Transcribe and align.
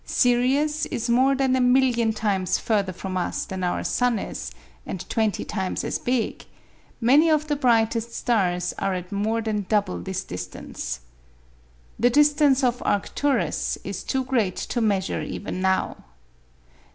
Sirius 0.03 0.87
is 0.87 1.11
more 1.11 1.35
than 1.35 1.55
a 1.55 1.61
million 1.61 2.11
times 2.11 2.57
further 2.57 2.91
from 2.91 3.15
us 3.17 3.45
than 3.45 3.63
our 3.63 3.83
sun 3.83 4.17
is, 4.17 4.49
and 4.83 5.07
twenty 5.11 5.45
times 5.45 5.83
as 5.83 5.99
big; 5.99 6.43
many 6.99 7.29
of 7.29 7.45
the 7.45 7.55
brightest 7.55 8.11
stars 8.11 8.73
are 8.79 8.95
at 8.95 9.11
more 9.11 9.43
than 9.43 9.67
double 9.69 9.99
this 9.99 10.23
distance. 10.23 11.01
The 11.99 12.09
distance 12.09 12.63
of 12.63 12.81
Arcturus 12.81 13.77
is 13.83 14.03
too 14.03 14.23
great 14.23 14.55
to 14.55 14.81
measure 14.81 15.21
even 15.21 15.61
now. 15.61 15.97